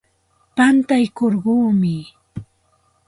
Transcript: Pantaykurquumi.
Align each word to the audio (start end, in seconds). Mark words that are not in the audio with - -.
Pantaykurquumi. 0.55 1.95